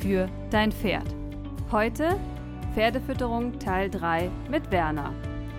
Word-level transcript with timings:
für 0.00 0.28
dein 0.50 0.72
Pferd. 0.72 1.06
Heute 1.70 2.18
Pferdefütterung 2.74 3.58
Teil 3.58 3.90
3 3.90 4.30
mit 4.50 4.70
Werner. 4.70 5.12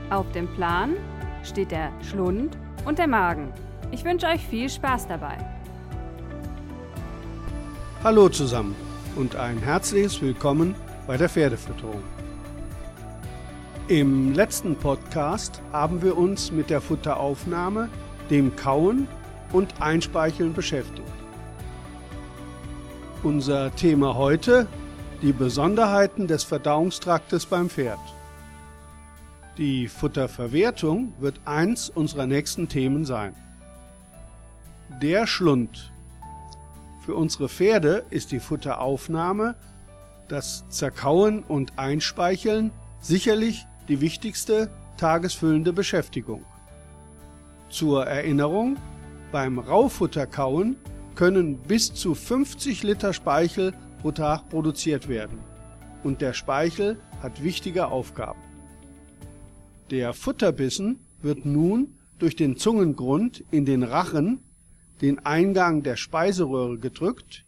Auf 0.09 0.32
dem 0.32 0.48
Plan 0.55 0.95
steht 1.44 1.72
der 1.72 1.91
Schlund 2.02 2.58
und 2.85 2.98
der 2.98 3.08
Magen. 3.08 3.54
Ich 3.91 4.04
wünsche 4.04 4.27
euch 4.27 4.46
viel 4.46 4.70
Spaß 4.70 5.08
dabei. 5.08 5.38
Hallo 8.04 8.30
zusammen 8.30 8.76
und 9.16 9.35
ein 9.35 9.59
herzliches 9.59 10.22
Willkommen 10.22 10.76
bei 11.05 11.18
der 11.18 11.30
Pferdefütterung. 11.30 12.02
Im 13.88 14.34
letzten 14.34 14.76
Podcast 14.76 15.62
haben 15.71 16.02
wir 16.02 16.18
uns 16.18 16.52
mit 16.52 16.70
der 16.70 16.82
Futteraufnahme, 16.82 17.90
dem 18.30 18.55
Kauen 18.55 19.08
und 19.52 19.82
Einspeicheln 19.82 20.54
beschäftigt. 20.54 21.20
Unser 23.23 23.75
Thema 23.75 24.16
heute 24.16 24.66
die 25.21 25.32
Besonderheiten 25.32 26.26
des 26.26 26.43
Verdauungstraktes 26.43 27.46
beim 27.46 27.70
Pferd. 27.70 27.99
Die 29.59 29.87
Futterverwertung 29.87 31.13
wird 31.20 31.40
eins 31.46 31.91
unserer 31.91 32.26
nächsten 32.26 32.68
Themen 32.68 33.05
sein. 33.05 33.35
Der 35.04 35.27
Schlund. 35.27 35.91
Für 37.05 37.13
unsere 37.13 37.48
Pferde 37.48 38.05
ist 38.09 38.31
die 38.31 38.40
Futteraufnahme, 38.40 39.53
das 40.27 40.68
Zerkauen 40.70 41.43
und 41.43 41.77
Einspeicheln 41.77 42.71
sicherlich 43.01 43.68
die 43.87 44.01
wichtigste 44.01 44.71
tagesfüllende 44.98 45.74
Beschäftigung. 45.74 46.43
Zur 47.70 48.07
Erinnerung, 48.07 48.77
beim 49.31 49.59
Raufutterkauen 49.59 50.76
können 51.15 51.57
bis 51.57 51.93
zu 51.93 52.15
50 52.15 52.84
Liter 52.84 53.13
Speichel 53.13 53.73
pro 54.01 54.12
Tag 54.12 54.49
produziert 54.49 55.07
werden. 55.07 55.40
Und 56.03 56.21
der 56.21 56.34
Speichel 56.34 56.98
hat 57.21 57.43
wichtige 57.43 57.87
Aufgaben. 57.87 58.41
Der 59.91 60.13
Futterbissen 60.13 60.99
wird 61.21 61.45
nun 61.45 61.95
durch 62.18 62.35
den 62.35 62.57
Zungengrund 62.57 63.43
in 63.51 63.65
den 63.65 63.84
Rachen, 63.84 64.40
den 65.01 65.19
Eingang 65.25 65.84
der 65.84 65.95
Speiseröhre 65.95 66.78
gedrückt, 66.78 67.46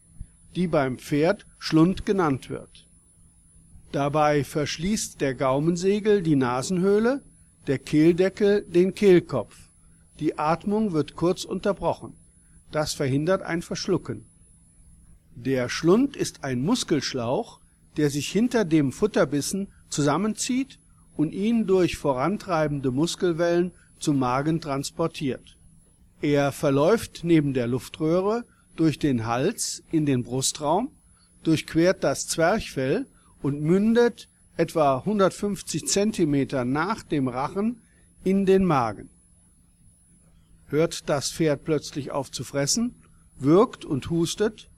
die 0.56 0.66
beim 0.66 0.98
Pferd 0.98 1.46
Schlund 1.58 2.04
genannt 2.04 2.50
wird. 2.50 2.86
Dabei 3.92 4.42
verschließt 4.42 5.20
der 5.20 5.34
Gaumensegel 5.34 6.22
die 6.22 6.36
Nasenhöhle, 6.36 7.22
der 7.66 7.78
Kehldeckel 7.78 8.62
den 8.62 8.94
Kehlkopf. 8.94 9.56
Die 10.20 10.38
Atmung 10.38 10.92
wird 10.92 11.14
kurz 11.14 11.44
unterbrochen. 11.44 12.14
Das 12.74 12.92
verhindert 12.92 13.42
ein 13.42 13.62
Verschlucken. 13.62 14.24
Der 15.36 15.68
Schlund 15.68 16.16
ist 16.16 16.42
ein 16.42 16.60
Muskelschlauch, 16.60 17.60
der 17.96 18.10
sich 18.10 18.28
hinter 18.28 18.64
dem 18.64 18.90
Futterbissen 18.90 19.68
zusammenzieht 19.90 20.80
und 21.16 21.32
ihn 21.32 21.68
durch 21.68 21.96
vorantreibende 21.96 22.90
Muskelwellen 22.90 23.70
zum 24.00 24.18
Magen 24.18 24.60
transportiert. 24.60 25.56
Er 26.20 26.50
verläuft 26.50 27.20
neben 27.22 27.54
der 27.54 27.68
Luftröhre 27.68 28.42
durch 28.74 28.98
den 28.98 29.24
Hals 29.24 29.84
in 29.92 30.04
den 30.04 30.24
Brustraum, 30.24 30.90
durchquert 31.44 32.02
das 32.02 32.26
Zwerchfell 32.26 33.06
und 33.40 33.62
mündet 33.62 34.28
etwa 34.56 34.98
150 34.98 35.86
Zentimeter 35.86 36.64
nach 36.64 37.04
dem 37.04 37.28
Rachen 37.28 37.82
in 38.24 38.46
den 38.46 38.64
Magen 38.64 39.10
hört 40.74 41.08
das 41.08 41.30
Pferd 41.30 41.64
plötzlich 41.64 42.10
auf 42.10 42.30
zu 42.32 42.42
fressen, 42.42 42.96
würgt 43.38 43.84
und 43.84 44.10
hustet, 44.10 44.68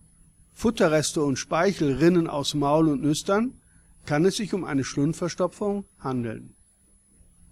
Futterreste 0.52 1.22
und 1.22 1.36
Speichel 1.36 1.94
rinnen 1.94 2.28
aus 2.28 2.54
Maul 2.54 2.88
und 2.88 3.02
Nüstern, 3.02 3.54
kann 4.04 4.24
es 4.24 4.36
sich 4.36 4.54
um 4.54 4.64
eine 4.64 4.84
Schlundverstopfung 4.84 5.84
handeln. 5.98 6.54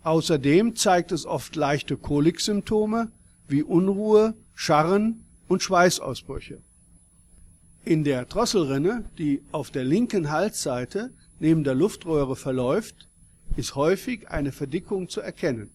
Außerdem 0.02 0.76
zeigt 0.76 1.12
es 1.12 1.24
oft 1.24 1.56
leichte 1.56 1.96
Koliksymptome 1.96 3.10
wie 3.48 3.62
Unruhe, 3.62 4.34
Scharren 4.54 5.24
und 5.48 5.62
Schweißausbrüche. 5.62 6.60
In 7.84 8.04
der 8.04 8.26
Drosselrinne, 8.26 9.04
die 9.18 9.42
auf 9.52 9.70
der 9.70 9.84
linken 9.84 10.30
Halsseite 10.30 11.12
neben 11.40 11.64
der 11.64 11.74
Luftröhre 11.74 12.36
verläuft, 12.36 13.08
ist 13.56 13.74
häufig 13.74 14.28
eine 14.28 14.52
Verdickung 14.52 15.08
zu 15.08 15.20
erkennen. 15.20 15.70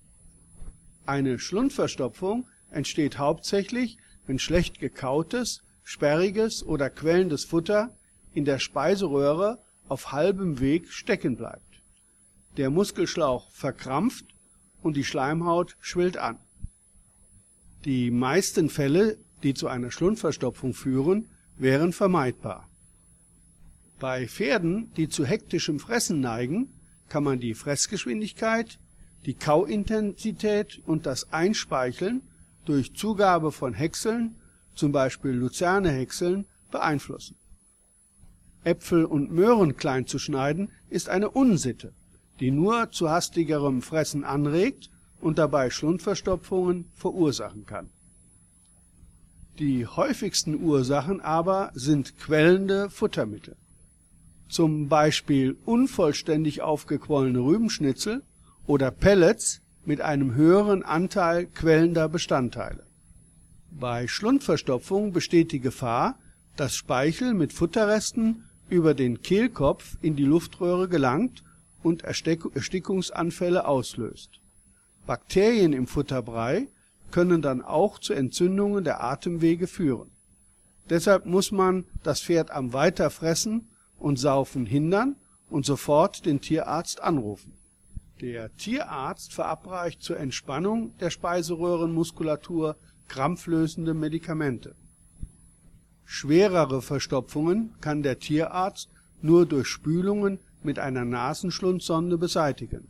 Eine 1.06 1.40
Schlundverstopfung 1.40 2.47
entsteht 2.72 3.18
hauptsächlich, 3.18 3.97
wenn 4.25 4.40
schlecht 4.40 4.80
gekautes, 4.80 5.62
sperriges 5.84 6.63
oder 6.63 6.90
quellendes 6.90 7.46
Futter 7.46 7.96
in 8.34 8.46
der 8.46 8.59
Speiseröhre 8.59 9.59
auf 9.88 10.12
halbem 10.12 10.59
Weg 10.59 10.91
stecken 10.91 11.35
bleibt. 11.35 11.81
Der 12.58 12.69
Muskelschlauch 12.69 13.52
verkrampft 13.52 14.25
und 14.81 14.96
die 14.96 15.03
Schleimhaut 15.03 15.78
schwillt 15.79 16.18
an. 16.18 16.38
Die 17.85 18.12
meisten 18.12 18.69
Fälle, 18.69 19.18
die 19.44 19.53
zu 19.53 19.68
einer 19.68 19.91
Schlundverstopfung 19.91 20.74
führen, 20.74 21.29
wären 21.58 21.94
vermeidbar. 21.94 22.69
Bei 24.00 24.28
Pferden, 24.28 24.94
die 24.96 25.09
zu 25.09 25.25
hektischem 25.25 25.79
Fressen 25.79 26.19
neigen, 26.19 26.69
kann 27.09 27.24
man 27.24 27.40
die 27.40 27.53
Fressgeschwindigkeit 27.53 28.79
die 29.25 29.34
Kauintensität 29.34 30.81
und 30.85 31.06
das 31.06 31.31
Einspeicheln 31.34 32.22
durch 32.69 32.94
Zugabe 32.94 33.52
von 33.52 33.74
Häckseln, 33.74 34.35
zum 34.75 34.91
Beispiel 34.91 35.31
Luzernehäckseln, 35.31 36.46
beeinflussen. 36.69 37.35
Äpfel 38.63 39.06
und 39.06 39.31
Möhren 39.31 39.75
klein 39.75 40.06
zu 40.06 40.19
schneiden 40.19 40.69
ist 40.88 41.09
eine 41.09 41.31
Unsitte, 41.31 41.94
die 42.40 42.52
nur 42.52 42.91
zu 42.91 43.09
hastigerem 43.09 43.81
Fressen 43.81 44.24
anregt 44.24 44.91
und 45.19 45.40
dabei 45.40 45.72
Schlundverstopfungen 45.72 46.85
verursachen 46.94 47.66
kann. 47.66 47.90
Die 49.58 49.88
häufigsten 49.88 50.62
Ursachen 50.62 51.22
aber 51.22 51.72
sind 51.74 52.19
quellende 52.19 52.91
Futtermittel. 52.91 53.56
Zum 54.47 54.90
Beispiel 54.90 55.58
unvollständig 55.66 56.62
aufgequollene 56.62 57.40
Rübenschnitzel 57.40 58.22
oder 58.68 58.91
Pellets 58.91 59.62
mit 59.89 60.01
einem 60.01 60.35
höheren 60.35 60.83
Anteil 60.83 61.47
quellender 61.47 62.07
Bestandteile. 62.09 62.85
Bei 63.72 64.07
Schlundverstopfung 64.07 65.13
besteht 65.13 65.51
die 65.51 65.61
Gefahr, 65.61 66.19
dass 66.55 66.75
Speichel 66.75 67.33
mit 67.33 67.53
Futterresten 67.53 68.44
über 68.69 68.94
den 68.94 69.23
Kehlkopf 69.23 69.97
in 70.03 70.16
die 70.16 70.25
Luftröhre 70.25 70.89
gelangt 70.89 71.44
und 71.81 72.03
Erstickungsanfälle 72.03 73.66
auslöst. 73.66 74.39
Bakterien 75.07 75.73
im 75.73 75.88
Futterbrei 75.88 76.67
können 77.09 77.41
dann 77.41 77.63
auch 77.63 77.97
zu 77.97 78.13
Entzündungen 78.13 78.83
der 78.83 79.03
Atemwege 79.03 79.66
führen. 79.66 80.11
Deshalb 80.91 81.25
muss 81.25 81.52
man 81.52 81.85
das 82.03 82.22
Pferd 82.22 82.52
am 82.52 82.73
Weiterfressen 82.73 83.67
und 83.97 84.19
Saufen 84.19 84.67
hindern 84.67 85.16
und 85.49 85.66
sofort 85.66 86.28
den 86.28 86.41
Tierarzt 86.41 87.02
anrufen 87.02 87.59
der 88.21 88.55
Tierarzt 88.55 89.33
verabreicht 89.33 90.03
zur 90.03 90.17
Entspannung 90.17 90.97
der 90.99 91.09
Speiseröhrenmuskulatur 91.09 92.75
krampflösende 93.07 93.93
Medikamente. 93.93 94.75
Schwerere 96.05 96.81
Verstopfungen 96.81 97.73
kann 97.81 98.03
der 98.03 98.19
Tierarzt 98.19 98.89
nur 99.21 99.45
durch 99.45 99.67
Spülungen 99.67 100.39
mit 100.63 100.79
einer 100.79 101.05
Nasenschlundsonde 101.05 102.17
beseitigen. 102.17 102.87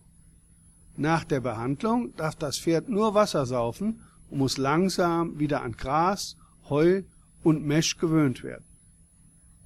Nach 0.98 1.24
der 1.24 1.40
Behandlung 1.40 2.16
darf 2.16 2.36
das 2.36 2.58
Pferd 2.58 2.90
nur 2.90 3.14
Wasser 3.14 3.46
saufen 3.46 4.02
und 4.30 4.40
muss 4.40 4.58
langsam 4.58 5.40
wieder 5.40 5.62
an 5.62 5.74
Gras, 5.74 6.36
Heu 6.70 7.04
und 7.44 7.66
Mesh 7.66 7.98
gewöhnt 7.98 8.44
werden. 8.44 8.66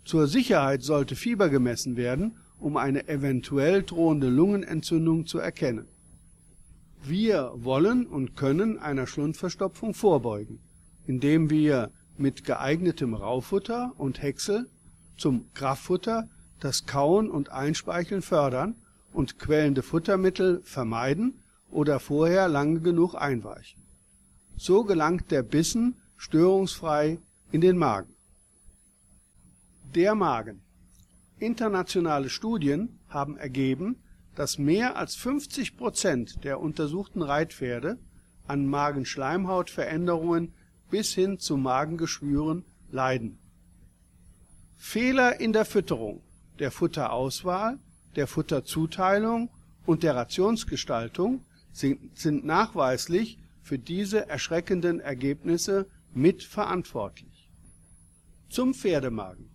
Zur 0.06 0.28
Sicherheit 0.28 0.84
sollte 0.84 1.16
Fieber 1.16 1.50
gemessen 1.50 1.96
werden 1.96 2.38
um 2.64 2.78
eine 2.78 3.10
eventuell 3.10 3.84
drohende 3.84 4.30
Lungenentzündung 4.30 5.26
zu 5.26 5.38
erkennen. 5.38 5.86
Wir 7.04 7.52
wollen 7.56 8.08
und 8.08 8.38
können 8.38 8.80
einer 8.80 9.06
Schlundverstopfung 9.06 9.94
vorbeugen, 9.94 10.60
indem 11.06 11.50
wir 11.50 11.92
mit 12.18 12.46
geeignetem 12.46 13.14
Raufutter 13.14 13.92
und 13.98 14.22
Häcksel 14.22 14.70
zum 15.18 15.52
Kraftfutter 15.54 16.30
das 16.62 16.86
Kauen 16.86 17.30
und 17.30 17.50
Einspeicheln 17.50 18.22
fördern 18.22 18.76
und 19.12 19.40
quellende 19.40 19.84
Futtermittel 19.84 20.62
vermeiden 20.64 21.34
oder 21.70 22.00
vorher 22.00 22.48
lange 22.48 22.80
genug 22.80 23.14
einweichen. 23.14 23.84
So 24.56 24.86
gelangt 24.86 25.32
der 25.32 25.44
Bissen 25.44 25.96
störungsfrei 26.16 27.20
in 27.52 27.60
den 27.60 27.78
Magen. 27.78 28.16
Der 29.94 30.16
Magen. 30.16 30.63
Internationale 31.44 32.30
Studien 32.30 33.00
haben 33.10 33.38
ergeben, 33.38 33.98
dass 34.36 34.58
mehr 34.58 34.96
als 34.96 35.16
50 35.16 35.78
Prozent 35.78 36.44
der 36.44 36.60
untersuchten 36.60 37.22
Reitpferde 37.22 38.00
an 38.48 38.66
Magenschleimhautveränderungen 38.66 40.54
bis 40.90 41.14
hin 41.14 41.40
zu 41.40 41.58
Magengeschwüren 41.58 42.66
leiden. 42.92 43.38
Fehler 44.78 45.40
in 45.40 45.54
der 45.54 45.66
Fütterung, 45.66 46.22
der 46.60 46.72
Futterauswahl, 46.72 47.80
der 48.16 48.28
Futterzuteilung 48.28 49.50
und 49.86 50.04
der 50.04 50.16
Rationsgestaltung 50.16 51.44
sind, 51.72 52.18
sind 52.18 52.46
nachweislich 52.46 53.40
für 53.62 53.80
diese 53.80 54.28
erschreckenden 54.30 55.00
Ergebnisse 55.00 55.88
mitverantwortlich. 56.14 57.50
Zum 58.50 58.74
Pferdemagen. 58.74 59.50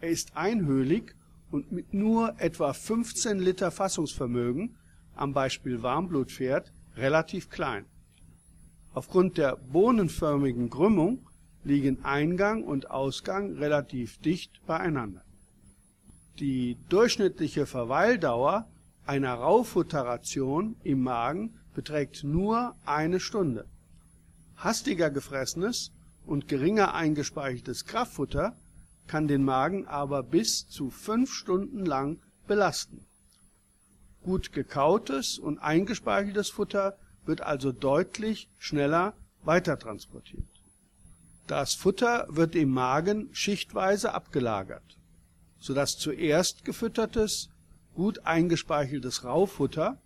Er 0.00 0.10
ist 0.10 0.36
einhöhlig 0.36 1.14
und 1.52 1.70
mit 1.70 1.94
nur 1.94 2.34
etwa 2.38 2.72
15 2.72 3.38
Liter 3.38 3.70
Fassungsvermögen, 3.70 4.74
am 5.14 5.34
Beispiel 5.34 5.82
Warmblutpferd, 5.82 6.72
relativ 6.96 7.50
klein. 7.50 7.84
Aufgrund 8.94 9.38
der 9.38 9.56
bohnenförmigen 9.56 10.70
Krümmung 10.70 11.26
liegen 11.64 12.04
Eingang 12.04 12.64
und 12.64 12.90
Ausgang 12.90 13.52
relativ 13.52 14.18
dicht 14.18 14.64
beieinander. 14.66 15.22
Die 16.38 16.76
durchschnittliche 16.88 17.66
Verweildauer 17.66 18.66
einer 19.06 19.34
Rauffutterration 19.34 20.76
im 20.82 21.02
Magen 21.02 21.54
beträgt 21.74 22.24
nur 22.24 22.74
eine 22.84 23.20
Stunde. 23.20 23.66
Hastiger 24.56 25.10
gefressenes 25.10 25.92
und 26.24 26.48
geringer 26.48 26.94
eingespeicheltes 26.94 27.84
Kraftfutter 27.84 28.56
kann 29.12 29.28
den 29.28 29.44
Magen 29.44 29.86
aber 29.86 30.22
bis 30.22 30.66
zu 30.70 30.88
fünf 30.88 31.34
Stunden 31.34 31.84
lang 31.84 32.18
belasten. 32.46 33.04
Gut 34.22 34.52
gekautes 34.54 35.38
und 35.38 35.58
eingespeicheltes 35.58 36.48
Futter 36.48 36.96
wird 37.26 37.42
also 37.42 37.72
deutlich 37.72 38.48
schneller 38.58 39.12
weitertransportiert. 39.44 40.48
Das 41.46 41.74
Futter 41.74 42.26
wird 42.30 42.54
im 42.54 42.70
Magen 42.70 43.28
schichtweise 43.32 44.14
abgelagert, 44.14 44.96
sodass 45.58 45.98
zuerst 45.98 46.64
gefüttertes, 46.64 47.50
gut 47.94 48.24
eingespeicheltes 48.24 49.24
Raufutter 49.24 50.00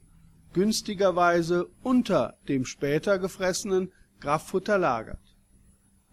günstigerweise 0.53 1.69
unter 1.85 2.35
dem 2.49 2.65
später 2.65 3.21
gefressenen 3.21 3.93
Kraftfutter 4.19 4.79
lagert. 4.79 5.26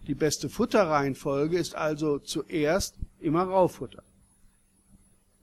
Die 0.06 0.14
beste 0.14 0.50
Futterreihenfolge 0.50 1.58
ist 1.58 1.74
also 1.74 2.18
zuerst 2.18 2.98
immer 3.20 3.44
Raufutter. 3.44 4.02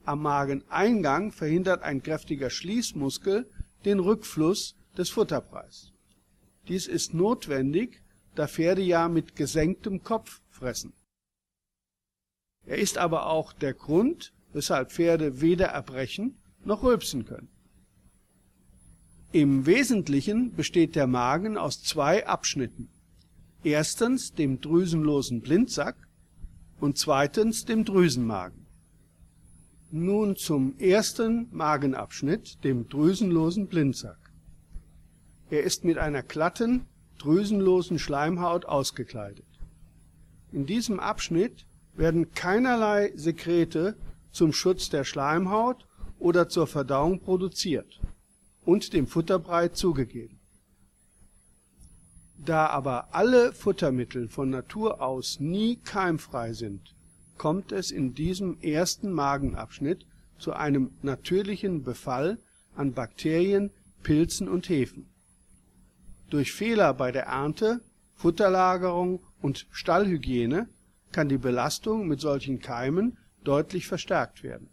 Am 0.04 0.22
Mageneingang 0.22 1.32
verhindert 1.32 1.84
ein 1.84 2.04
kräftiger 2.04 2.50
Schließmuskel 2.50 3.50
den 3.86 4.00
Rückfluss 4.00 4.76
des 4.98 5.10
Futterpreis. 5.10 5.92
Dies 6.68 6.88
ist 6.88 7.14
notwendig, 7.14 8.02
da 8.36 8.48
Pferde 8.48 8.82
ja 8.82 9.08
mit 9.08 9.36
gesenktem 9.36 10.04
Kopf 10.04 10.42
fressen. 10.50 10.94
Er 12.66 12.78
ist 12.78 12.98
aber 12.98 13.26
auch 13.28 13.54
der 13.54 13.74
Grund, 13.74 14.34
weshalb 14.54 14.92
Pferde 14.92 15.42
weder 15.42 15.68
erbrechen 15.68 16.38
noch 16.64 16.84
rülpsen 16.84 17.26
können. 17.26 17.50
Im 19.32 19.66
Wesentlichen 19.66 20.54
besteht 20.54 20.96
der 20.96 21.08
Magen 21.08 21.58
aus 21.58 21.82
zwei 21.82 22.28
Abschnitten. 22.28 22.90
Erstens 23.64 24.34
dem 24.34 24.60
drüsenlosen 24.60 25.42
Blindsack 25.42 25.96
und 26.80 26.98
zweitens 26.98 27.64
dem 27.64 27.86
Drüsenmagen. 27.86 28.66
Nun 29.92 30.36
zum 30.36 30.80
ersten 30.80 31.48
Magenabschnitt, 31.52 32.64
dem 32.64 32.90
drüsenlosen 32.90 33.68
Blindsack. 33.68 34.18
Er 35.52 35.64
ist 35.64 35.84
mit 35.84 36.00
einer 36.00 36.24
glatten, 36.24 36.88
drüsenlosen 37.20 38.00
Schleimhaut 38.00 38.66
ausgekleidet. 38.66 39.46
In 40.52 40.66
diesem 40.66 41.00
Abschnitt 41.00 41.68
werden 41.94 42.32
keinerlei 42.32 43.12
Sekrete 43.16 43.96
zum 44.32 44.54
Schutz 44.54 44.90
der 44.90 45.04
Schleimhaut 45.04 45.86
oder 46.18 46.50
zur 46.50 46.66
Verdauung 46.66 47.20
produziert 47.20 48.02
und 48.66 48.94
dem 48.94 49.06
Futterbrei 49.06 49.68
zugegeben. 49.68 50.41
Da 52.44 52.68
aber 52.68 53.14
alle 53.14 53.54
Futtermittel 53.54 54.28
von 54.28 54.50
Natur 54.50 55.02
aus 55.02 55.40
nie 55.40 55.78
keimfrei 55.78 56.54
sind, 56.54 56.96
kommt 57.38 57.72
es 57.72 57.92
in 57.92 58.14
diesem 58.14 58.60
ersten 58.62 59.12
Magenabschnitt 59.12 60.06
zu 60.40 60.54
einem 60.54 60.92
natürlichen 61.02 61.84
Befall 61.84 62.40
an 62.76 62.94
Bakterien, 62.94 63.70
Pilzen 64.04 64.48
und 64.50 64.70
Hefen 64.70 65.12
durch 66.32 66.54
Fehler 66.54 66.94
bei 66.94 67.12
der 67.12 67.26
Ernte, 67.26 67.82
Futterlagerung 68.16 69.22
und 69.42 69.68
Stallhygiene 69.72 70.68
kann 71.12 71.30
die 71.30 71.38
Belastung 71.38 72.08
mit 72.08 72.22
solchen 72.22 72.60
Keimen 72.60 73.18
deutlich 73.44 73.86
verstärkt 73.86 74.44
werden. 74.44 74.70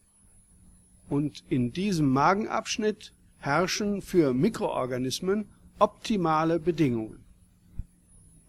Und 1.08 1.42
in 1.48 1.72
diesem 1.72 2.10
Magenabschnitt 2.10 3.12
herrschen 3.38 4.02
für 4.02 4.32
Mikroorganismen 4.34 5.48
optimale 5.78 6.60
Bedingungen. 6.60 7.24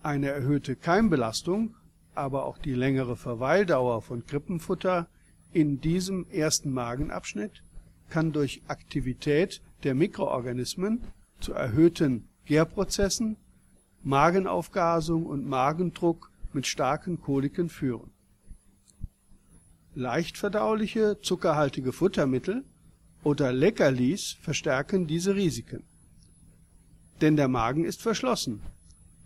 Eine 0.01 0.29
erhöhte 0.29 0.75
Keimbelastung, 0.75 1.75
aber 2.15 2.45
auch 2.45 2.57
die 2.57 2.73
längere 2.73 3.17
Verweildauer 3.17 4.01
von 4.01 4.25
Krippenfutter 4.25 5.07
in 5.51 5.81
diesem 5.81 6.25
ersten 6.29 6.71
Magenabschnitt 6.71 7.63
kann 8.09 8.31
durch 8.31 8.61
Aktivität 8.67 9.61
der 9.83 9.95
Mikroorganismen 9.95 11.01
zu 11.39 11.53
erhöhten 11.53 12.27
Gärprozessen, 12.45 13.37
Magenaufgasung 14.03 15.25
und 15.25 15.47
Magendruck 15.47 16.31
mit 16.53 16.65
starken 16.65 17.21
Koliken 17.21 17.69
führen. 17.69 18.11
Leichtverdauliche, 19.95 21.19
zuckerhaltige 21.21 21.91
Futtermittel 21.91 22.63
oder 23.23 23.51
Leckerlis 23.51 24.37
verstärken 24.41 25.07
diese 25.07 25.35
Risiken. 25.35 25.83
Denn 27.21 27.35
der 27.35 27.49
Magen 27.49 27.83
ist 27.83 28.01
verschlossen. 28.01 28.61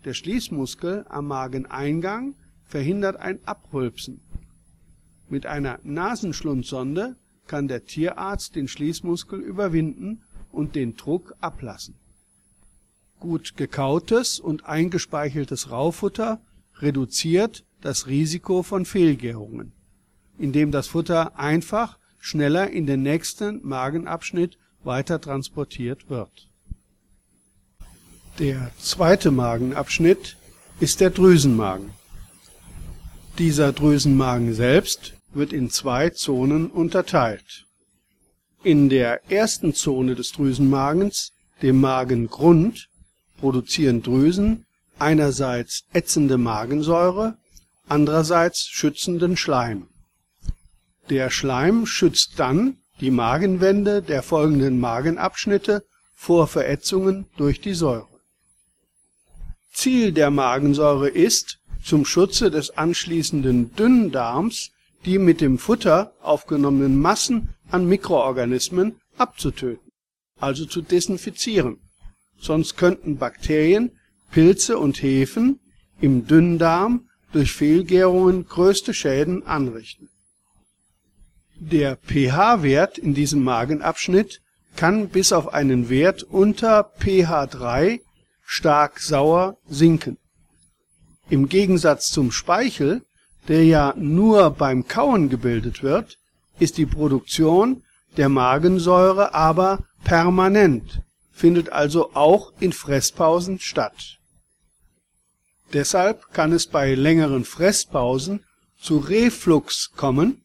Der 0.04 0.14
Schließmuskel 0.14 1.06
am 1.08 1.26
Mageneingang 1.28 2.34
verhindert 2.64 3.16
ein 3.16 3.38
Abrülpsen. 3.46 4.20
Mit 5.28 5.46
einer 5.46 5.78
Nasenschlundsonde 5.82 7.16
kann 7.46 7.68
der 7.68 7.84
Tierarzt 7.84 8.56
den 8.56 8.68
Schließmuskel 8.68 9.40
überwinden 9.40 10.22
und 10.52 10.74
den 10.74 10.96
Druck 10.96 11.34
ablassen 11.40 11.94
Gut 13.24 13.56
gekautes 13.56 14.38
und 14.38 14.66
eingespeicheltes 14.66 15.70
Raufutter 15.70 16.42
reduziert 16.76 17.64
das 17.80 18.06
Risiko 18.06 18.62
von 18.62 18.84
Fehlgärungen, 18.84 19.72
indem 20.36 20.70
das 20.70 20.88
Futter 20.88 21.38
einfach 21.38 21.98
schneller 22.18 22.70
in 22.70 22.84
den 22.84 23.00
nächsten 23.00 23.66
Magenabschnitt 23.66 24.58
weiter 24.82 25.22
transportiert 25.22 26.10
wird. 26.10 26.50
Der 28.40 28.72
zweite 28.80 29.30
Magenabschnitt 29.30 30.36
ist 30.80 31.00
der 31.00 31.10
Drüsenmagen. 31.10 31.92
Dieser 33.38 33.72
Drüsenmagen 33.72 34.54
selbst 34.54 35.14
wird 35.32 35.52
in 35.52 35.70
zwei 35.70 36.10
Zonen 36.10 36.66
unterteilt. 36.68 37.64
In 38.64 38.88
der 38.88 39.30
ersten 39.30 39.72
Zone 39.72 40.16
des 40.16 40.32
Drüsenmagens, 40.32 41.30
dem 41.62 41.80
Magengrund, 41.80 42.88
produzieren 43.38 44.02
Drüsen 44.02 44.66
einerseits 44.98 45.84
ätzende 45.92 46.36
Magensäure, 46.36 47.36
andererseits 47.86 48.66
schützenden 48.66 49.36
Schleim. 49.36 49.86
Der 51.08 51.30
Schleim 51.30 51.86
schützt 51.86 52.40
dann 52.40 52.78
die 53.00 53.12
Magenwände 53.12 54.02
der 54.02 54.24
folgenden 54.24 54.80
Magenabschnitte 54.80 55.84
vor 56.16 56.48
Verätzungen 56.48 57.26
durch 57.36 57.60
die 57.60 57.74
Säure. 57.74 58.13
Ziel 59.74 60.12
der 60.12 60.30
Magensäure 60.30 61.08
ist, 61.08 61.58
zum 61.82 62.06
Schutze 62.06 62.50
des 62.50 62.70
anschließenden 62.70 63.74
Dünndarms 63.76 64.70
die 65.04 65.18
mit 65.18 65.42
dem 65.42 65.58
Futter 65.58 66.14
aufgenommenen 66.22 66.98
Massen 66.98 67.50
an 67.70 67.86
Mikroorganismen 67.86 68.96
abzutöten, 69.18 69.92
also 70.40 70.64
zu 70.64 70.80
desinfizieren 70.80 71.78
sonst 72.44 72.76
könnten 72.76 73.16
Bakterien, 73.16 73.92
Pilze 74.30 74.78
und 74.78 75.02
Hefen 75.02 75.60
im 76.00 76.26
Dünndarm 76.26 77.08
durch 77.32 77.52
Fehlgärungen 77.52 78.46
größte 78.46 78.94
Schäden 78.94 79.46
anrichten. 79.46 80.08
Der 81.56 81.96
pH-Wert 81.96 82.98
in 82.98 83.14
diesem 83.14 83.42
Magenabschnitt 83.42 84.42
kann 84.76 85.08
bis 85.08 85.32
auf 85.32 85.54
einen 85.54 85.88
Wert 85.88 86.24
unter 86.24 86.92
pH 86.98 87.46
3 87.46 88.00
stark 88.44 89.00
sauer 89.00 89.56
sinken. 89.66 90.18
Im 91.28 91.48
Gegensatz 91.48 92.10
zum 92.10 92.30
Speichel, 92.30 93.02
der 93.48 93.64
ja 93.64 93.94
nur 93.96 94.50
beim 94.50 94.86
Kauen 94.86 95.28
gebildet 95.28 95.82
wird, 95.82 96.18
ist 96.58 96.78
die 96.78 96.86
Produktion 96.86 97.82
der 98.16 98.28
Magensäure 98.28 99.34
aber 99.34 99.84
permanent, 100.04 101.02
findet 101.32 101.70
also 101.70 102.14
auch 102.14 102.52
in 102.60 102.72
Fresspausen 102.72 103.58
statt. 103.58 104.18
Deshalb 105.72 106.32
kann 106.32 106.52
es 106.52 106.66
bei 106.66 106.94
längeren 106.94 107.44
Fresspausen 107.44 108.44
zu 108.80 108.98
Reflux 108.98 109.90
kommen, 109.96 110.44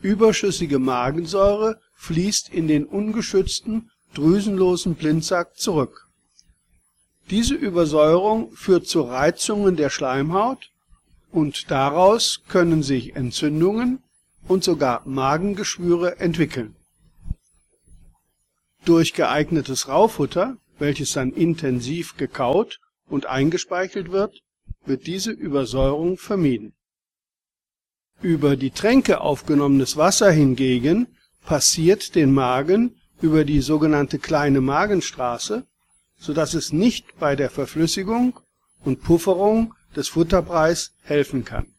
überschüssige 0.00 0.78
Magensäure 0.78 1.80
fließt 1.96 2.48
in 2.50 2.68
den 2.68 2.86
ungeschützten 2.86 3.90
drüsenlosen 4.14 4.94
Blindsack 4.94 5.56
zurück. 5.56 6.03
Diese 7.30 7.54
Übersäuerung 7.54 8.52
führt 8.52 8.86
zu 8.86 9.02
Reizungen 9.02 9.76
der 9.76 9.90
Schleimhaut 9.90 10.70
und 11.32 11.70
daraus 11.70 12.42
können 12.48 12.82
sich 12.82 13.16
Entzündungen 13.16 14.02
und 14.46 14.62
sogar 14.62 15.02
Magengeschwüre 15.06 16.18
entwickeln. 16.20 16.76
Durch 18.84 19.14
geeignetes 19.14 19.88
Raufutter, 19.88 20.58
welches 20.78 21.12
dann 21.12 21.32
intensiv 21.32 22.16
gekaut 22.16 22.80
und 23.08 23.26
eingespeichelt 23.26 24.12
wird, 24.12 24.42
wird 24.84 25.06
diese 25.06 25.30
Übersäuerung 25.30 26.18
vermieden. 26.18 26.74
Über 28.20 28.56
die 28.56 28.70
Tränke 28.70 29.20
aufgenommenes 29.22 29.96
Wasser 29.96 30.30
hingegen 30.30 31.06
passiert 31.44 32.14
den 32.14 32.32
Magen 32.32 33.00
über 33.20 33.44
die 33.44 33.60
sogenannte 33.60 34.18
kleine 34.18 34.60
Magenstraße, 34.60 35.66
so 36.18 36.32
dass 36.32 36.54
es 36.54 36.72
nicht 36.72 37.18
bei 37.18 37.36
der 37.36 37.50
Verflüssigung 37.50 38.38
und 38.84 39.02
Pufferung 39.02 39.74
des 39.96 40.08
Futterbreis 40.08 40.92
helfen 41.02 41.44
kann. 41.44 41.74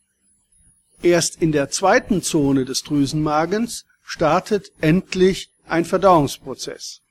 Erst 1.01 1.41
in 1.41 1.51
der 1.51 1.69
zweiten 1.69 2.21
Zone 2.21 2.65
des 2.65 2.83
Drüsenmagens 2.83 3.85
startet 4.03 4.71
endlich 4.81 5.49
ein 5.67 5.85
Verdauungsprozess, 5.85 7.01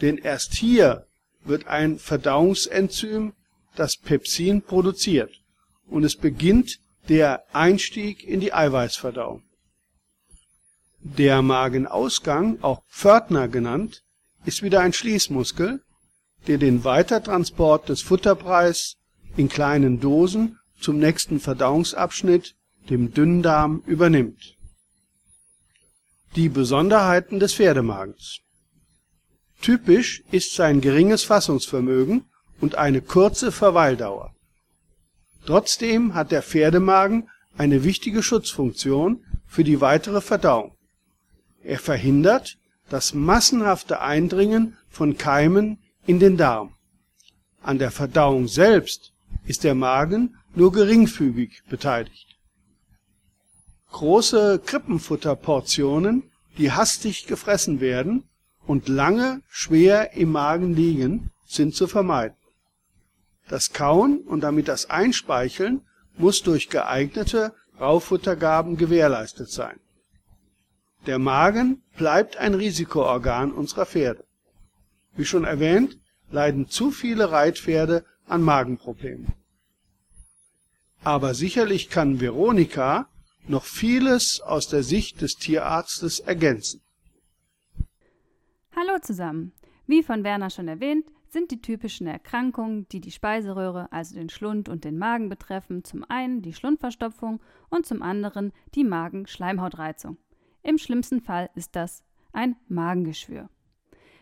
denn 0.00 0.18
erst 0.18 0.54
hier 0.54 1.06
wird 1.44 1.66
ein 1.66 1.98
Verdauungsenzym, 1.98 3.34
das 3.76 3.96
Pepsin, 3.96 4.62
produziert 4.62 5.30
und 5.86 6.04
es 6.04 6.16
beginnt 6.16 6.78
der 7.08 7.44
Einstieg 7.54 8.24
in 8.24 8.40
die 8.40 8.52
Eiweißverdauung. 8.52 9.42
Der 11.00 11.42
Magenausgang, 11.42 12.62
auch 12.62 12.82
Pförtner 12.88 13.48
genannt, 13.48 14.02
ist 14.46 14.62
wieder 14.62 14.80
ein 14.80 14.94
Schließmuskel, 14.94 15.82
der 16.46 16.58
den 16.58 16.84
Weitertransport 16.84 17.88
des 17.88 18.02
Futterpreis 18.02 18.96
in 19.36 19.48
kleinen 19.48 20.00
Dosen 20.00 20.58
zum 20.80 20.98
nächsten 20.98 21.40
Verdauungsabschnitt, 21.40 22.54
dem 22.90 23.12
Dünndarm, 23.12 23.82
übernimmt. 23.86 24.56
Die 26.36 26.48
Besonderheiten 26.48 27.38
des 27.40 27.54
Pferdemagens 27.54 28.40
Typisch 29.62 30.22
ist 30.30 30.54
sein 30.54 30.80
geringes 30.80 31.24
Fassungsvermögen 31.24 32.26
und 32.60 32.74
eine 32.74 33.00
kurze 33.00 33.50
Verweildauer. 33.50 34.34
Trotzdem 35.46 36.14
hat 36.14 36.32
der 36.32 36.42
Pferdemagen 36.42 37.30
eine 37.56 37.84
wichtige 37.84 38.22
Schutzfunktion 38.22 39.24
für 39.46 39.64
die 39.64 39.80
weitere 39.80 40.20
Verdauung 40.20 40.74
er 41.64 41.78
verhindert 41.78 42.58
das 42.90 43.14
massenhafte 43.14 44.00
Eindringen 44.02 44.76
von 44.90 45.16
Keimen 45.16 45.78
in 46.06 46.18
den 46.18 46.36
Darm. 46.36 46.74
An 47.62 47.78
der 47.78 47.90
Verdauung 47.90 48.48
selbst 48.48 49.12
ist 49.46 49.64
der 49.64 49.74
Magen 49.74 50.36
nur 50.54 50.72
geringfügig 50.72 51.62
beteiligt. 51.68 52.36
Große 53.90 54.60
Krippenfutterportionen, 54.64 56.30
die 56.58 56.72
hastig 56.72 57.26
gefressen 57.26 57.80
werden 57.80 58.24
und 58.66 58.88
lange 58.88 59.42
schwer 59.48 60.14
im 60.14 60.32
Magen 60.32 60.74
liegen, 60.74 61.30
sind 61.46 61.74
zu 61.74 61.86
vermeiden. 61.86 62.36
Das 63.48 63.72
Kauen 63.72 64.20
und 64.20 64.40
damit 64.40 64.68
das 64.68 64.90
Einspeicheln 64.90 65.82
muss 66.16 66.42
durch 66.42 66.70
geeignete 66.70 67.54
Raufuttergaben 67.78 68.76
gewährleistet 68.76 69.50
sein 69.50 69.78
der 71.06 71.18
Magen 71.18 71.82
bleibt 71.96 72.36
ein 72.38 72.54
Risikoorgan 72.54 73.52
unserer 73.52 73.86
Pferde. 73.86 74.24
Wie 75.16 75.24
schon 75.24 75.44
erwähnt, 75.44 75.98
leiden 76.30 76.68
zu 76.68 76.90
viele 76.90 77.30
Reitpferde 77.30 78.04
an 78.26 78.42
Magenproblemen. 78.42 79.32
Aber 81.02 81.34
sicherlich 81.34 81.90
kann 81.90 82.20
Veronika 82.20 83.08
noch 83.46 83.64
vieles 83.64 84.40
aus 84.40 84.68
der 84.68 84.82
Sicht 84.82 85.20
des 85.20 85.34
Tierarztes 85.34 86.20
ergänzen. 86.20 86.80
Hallo 88.74 88.98
zusammen. 89.00 89.52
Wie 89.86 90.02
von 90.02 90.24
Werner 90.24 90.50
schon 90.50 90.66
erwähnt, 90.66 91.04
sind 91.28 91.50
die 91.50 91.60
typischen 91.60 92.06
Erkrankungen, 92.06 92.88
die 92.88 93.00
die 93.00 93.10
Speiseröhre, 93.10 93.92
also 93.92 94.14
den 94.14 94.30
Schlund 94.30 94.68
und 94.68 94.84
den 94.84 94.96
Magen 94.96 95.28
betreffen, 95.28 95.84
zum 95.84 96.04
einen 96.08 96.42
die 96.42 96.54
Schlundverstopfung 96.54 97.40
und 97.68 97.86
zum 97.86 98.02
anderen 98.02 98.52
die 98.74 98.84
Magenschleimhautreizung. 98.84 100.16
Im 100.62 100.78
schlimmsten 100.78 101.20
Fall 101.20 101.50
ist 101.54 101.76
das 101.76 102.02
ein 102.32 102.56
Magengeschwür. 102.68 103.50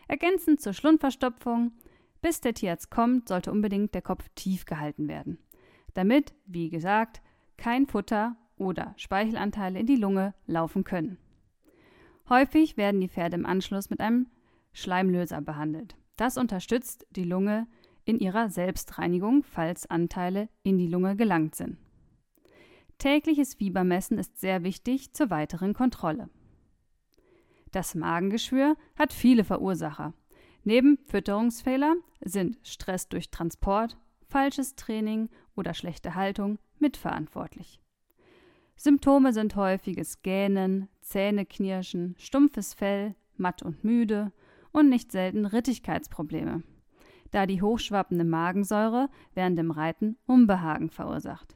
Ergänzend 0.07 0.61
zur 0.61 0.73
Schlundverstopfung, 0.73 1.71
bis 2.21 2.41
der 2.41 2.53
Tierarzt 2.53 2.89
kommt, 2.89 3.27
sollte 3.27 3.51
unbedingt 3.51 3.93
der 3.93 4.01
Kopf 4.01 4.29
tief 4.35 4.65
gehalten 4.65 5.07
werden, 5.07 5.37
damit, 5.93 6.33
wie 6.45 6.69
gesagt, 6.69 7.21
kein 7.57 7.85
Futter 7.85 8.35
oder 8.57 8.93
Speichelanteile 8.97 9.79
in 9.79 9.85
die 9.85 9.95
Lunge 9.95 10.33
laufen 10.45 10.83
können. 10.83 11.17
Häufig 12.29 12.77
werden 12.77 13.01
die 13.01 13.09
Pferde 13.09 13.35
im 13.35 13.45
Anschluss 13.45 13.89
mit 13.89 13.99
einem 13.99 14.27
Schleimlöser 14.71 15.41
behandelt. 15.41 15.95
Das 16.15 16.37
unterstützt 16.37 17.05
die 17.11 17.25
Lunge 17.25 17.67
in 18.05 18.19
ihrer 18.19 18.49
Selbstreinigung, 18.49 19.43
falls 19.43 19.89
Anteile 19.89 20.49
in 20.63 20.77
die 20.77 20.87
Lunge 20.87 21.15
gelangt 21.15 21.55
sind. 21.55 21.77
Tägliches 22.97 23.55
Fiebermessen 23.55 24.17
ist 24.17 24.39
sehr 24.39 24.63
wichtig 24.63 25.13
zur 25.13 25.29
weiteren 25.29 25.73
Kontrolle. 25.73 26.29
Das 27.73 27.95
Magengeschwür 27.95 28.77
hat 28.95 29.13
viele 29.13 29.43
Verursacher. 29.43 30.13
Neben 30.63 30.99
Fütterungsfehler 31.07 31.95
sind 32.23 32.57
Stress 32.61 33.09
durch 33.09 33.31
Transport, 33.31 33.97
falsches 34.29 34.75
Training 34.75 35.29
oder 35.55 35.73
schlechte 35.73 36.13
Haltung 36.13 36.59
mitverantwortlich. 36.77 37.81
Symptome 38.75 39.33
sind 39.33 39.55
häufiges 39.55 40.21
Gähnen, 40.21 40.87
Zähneknirschen, 41.01 42.15
stumpfes 42.19 42.75
Fell, 42.75 43.15
matt 43.37 43.63
und 43.63 43.83
müde 43.83 44.31
und 44.71 44.89
nicht 44.89 45.11
selten 45.11 45.47
Rittigkeitsprobleme, 45.47 46.61
da 47.31 47.47
die 47.47 47.63
hochschwappende 47.63 48.23
Magensäure 48.23 49.09
während 49.33 49.57
dem 49.57 49.71
Reiten 49.71 50.17
Unbehagen 50.27 50.91
verursacht. 50.91 51.55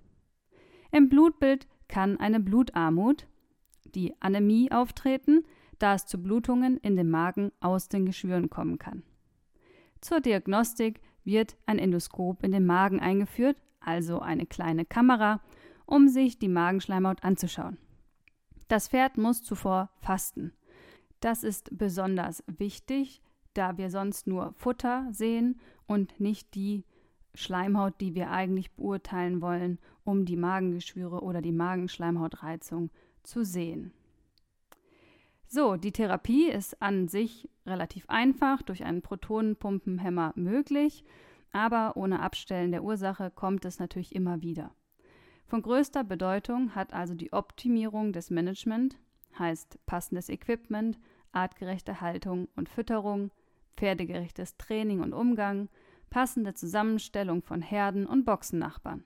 Im 0.92 1.10
Blutbild 1.10 1.68
kann 1.88 2.20
eine 2.20 2.40
Blutarmut, 2.40 3.28
die 3.94 4.20
Anämie 4.20 4.72
auftreten, 4.72 5.46
da 5.79 5.93
es 5.96 6.05
zu 6.05 6.22
Blutungen 6.22 6.77
in 6.77 6.96
dem 6.96 7.10
Magen 7.10 7.51
aus 7.60 7.88
den 7.89 8.05
Geschwüren 8.05 8.50
kommen 8.50 8.77
kann. 8.79 9.03
Zur 10.01 10.22
Diagnostik 10.22 11.01
wird 11.24 11.57
ein 11.65 11.79
Endoskop 11.79 12.43
in 12.43 12.51
den 12.51 12.65
Magen 12.65 13.00
eingeführt, 13.00 13.57
also 13.79 14.19
eine 14.19 14.46
kleine 14.46 14.86
Kamera, 14.86 15.41
um 15.86 16.07
sich 16.07 16.39
die 16.39 16.50
Magenschleimhaut 16.50 17.24
anzuschauen. 17.24 17.77
Das 18.67 18.89
Pferd 18.89 19.17
muss 19.17 19.43
zuvor 19.43 19.89
fasten. 20.00 20.53
Das 21.19 21.43
ist 21.43 21.75
besonders 21.77 22.43
wichtig, 22.48 23.22
da 23.53 23.77
wir 23.77 23.89
sonst 23.89 24.27
nur 24.27 24.53
Futter 24.53 25.07
sehen 25.12 25.60
und 25.88 26.19
nicht 26.19 26.53
die 26.53 26.86
Schleimhaut, 27.34 28.00
die 28.01 28.13
wir 28.13 28.31
eigentlich 28.31 28.72
beurteilen 28.72 29.41
wollen, 29.41 29.79
um 30.03 30.25
die 30.25 30.38
Magengeschwüre 30.38 31.22
oder 31.22 31.41
die 31.41 31.51
Magenschleimhautreizung 31.51 32.91
zu 33.24 33.43
sehen. 33.43 33.93
So, 35.50 35.77
die 35.77 35.94
Therapie 35.94 36.50
ist 36.50 36.82
an 36.82 37.08
sich 37.08 37.50
relativ 37.66 38.10
einfach 38.10 38.62
durch 38.62 38.84
einen 38.84 39.01
Protonenpumpenhemmer 39.01 40.34
möglich, 40.36 41.06
aber 41.54 41.96
ohne 41.96 42.20
Abstellen 42.20 42.72
der 42.72 42.84
Ursache 42.84 43.32
kommt 43.32 43.63
es 43.63 43.80
natürlich 43.80 44.13
immer 44.13 44.42
wieder. 44.42 44.75
Von 45.46 45.62
größter 45.62 46.04
Bedeutung 46.04 46.75
hat 46.75 46.94
also 46.94 47.13
die 47.13 47.32
Optimierung 47.32 48.12
des 48.12 48.30
Management, 48.30 48.98
heißt 49.39 49.80
passendes 49.86 50.27
Equipment, 50.27 51.00
artgerechte 51.32 52.01
Haltung 52.01 52.50
und 52.58 52.68
Fütterung, 52.68 53.32
pferdegerechtes 53.77 54.58
Training 54.58 55.00
und 55.00 55.13
Umgang, 55.13 55.70
passende 56.10 56.54
Zusammenstellung 56.56 57.42
von 57.42 57.62
Herden 57.62 58.06
und 58.06 58.25
Boxennachbarn. 58.25 59.06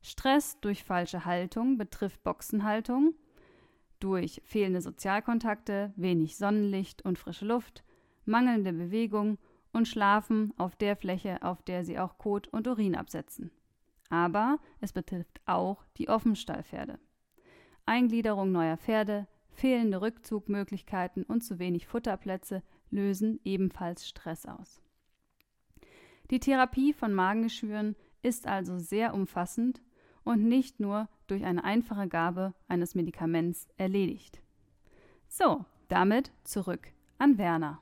Stress 0.00 0.58
durch 0.60 0.84
falsche 0.84 1.26
Haltung 1.26 1.76
betrifft 1.76 2.22
Boxenhaltung, 2.22 3.14
durch 4.04 4.42
fehlende 4.44 4.82
Sozialkontakte, 4.82 5.94
wenig 5.96 6.36
Sonnenlicht 6.36 7.02
und 7.06 7.18
frische 7.18 7.46
Luft, 7.46 7.84
mangelnde 8.26 8.74
Bewegung 8.74 9.38
und 9.72 9.88
Schlafen 9.88 10.52
auf 10.58 10.76
der 10.76 10.94
Fläche, 10.94 11.42
auf 11.42 11.62
der 11.62 11.84
sie 11.84 11.98
auch 11.98 12.18
Kot 12.18 12.46
und 12.48 12.68
Urin 12.68 12.96
absetzen. 12.96 13.50
Aber 14.10 14.58
es 14.82 14.92
betrifft 14.92 15.40
auch 15.46 15.86
die 15.96 16.10
Offenstallpferde. 16.10 16.98
Eingliederung 17.86 18.52
neuer 18.52 18.76
Pferde, 18.76 19.26
fehlende 19.48 20.02
Rückzugmöglichkeiten 20.02 21.24
und 21.24 21.40
zu 21.42 21.58
wenig 21.58 21.86
Futterplätze 21.86 22.62
lösen 22.90 23.40
ebenfalls 23.42 24.06
Stress 24.06 24.44
aus. 24.44 24.82
Die 26.30 26.40
Therapie 26.40 26.92
von 26.92 27.14
Magengeschwüren 27.14 27.96
ist 28.20 28.46
also 28.46 28.78
sehr 28.78 29.14
umfassend 29.14 29.80
und 30.24 30.44
nicht 30.44 30.78
nur 30.78 31.08
durch 31.26 31.44
eine 31.44 31.64
einfache 31.64 32.08
Gabe 32.08 32.54
eines 32.68 32.94
Medikaments 32.94 33.68
erledigt. 33.76 34.40
So, 35.28 35.64
damit 35.88 36.30
zurück 36.44 36.88
an 37.18 37.38
Werner. 37.38 37.80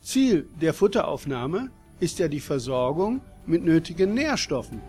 Ziel 0.00 0.48
der 0.60 0.74
Futteraufnahme 0.74 1.70
ist 2.00 2.18
ja 2.18 2.28
die 2.28 2.40
Versorgung 2.40 3.20
mit 3.46 3.64
nötigen 3.64 4.14
Nährstoffen. 4.14 4.80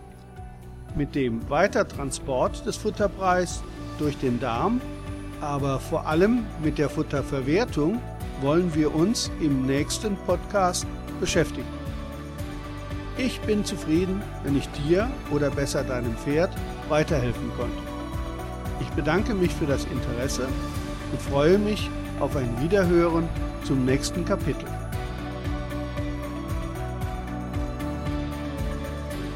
Mit 0.96 1.14
dem 1.14 1.48
Weitertransport 1.48 2.66
des 2.66 2.76
Futterpreis 2.76 3.62
durch 3.98 4.16
den 4.18 4.40
Darm, 4.40 4.80
aber 5.40 5.80
vor 5.80 6.06
allem 6.06 6.44
mit 6.62 6.78
der 6.78 6.88
Futterverwertung 6.88 8.00
wollen 8.40 8.74
wir 8.74 8.94
uns 8.94 9.30
im 9.40 9.66
nächsten 9.66 10.16
Podcast 10.16 10.86
beschäftigen. 11.20 11.77
Ich 13.18 13.40
bin 13.40 13.64
zufrieden, 13.64 14.22
wenn 14.44 14.56
ich 14.56 14.68
dir 14.86 15.10
oder 15.32 15.50
besser 15.50 15.82
deinem 15.82 16.16
Pferd 16.18 16.50
weiterhelfen 16.88 17.50
konnte. 17.56 17.76
Ich 18.80 18.88
bedanke 18.90 19.34
mich 19.34 19.52
für 19.52 19.66
das 19.66 19.84
Interesse 19.86 20.46
und 21.10 21.20
freue 21.20 21.58
mich 21.58 21.90
auf 22.20 22.36
ein 22.36 22.48
Wiederhören 22.62 23.28
zum 23.64 23.84
nächsten 23.84 24.24
Kapitel. 24.24 24.64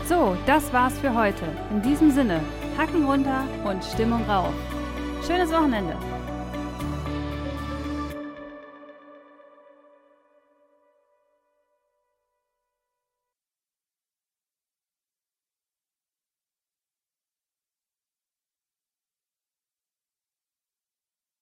So, 0.08 0.36
das 0.46 0.72
war's 0.72 0.96
für 1.00 1.12
heute. 1.12 1.44
In 1.70 1.82
diesem 1.82 2.12
Sinne, 2.12 2.40
Hacken 2.78 3.04
runter 3.04 3.44
und 3.64 3.84
Stimmung 3.84 4.24
rauf. 4.26 4.54
Schönes 5.26 5.50
Wochenende! 5.50 5.96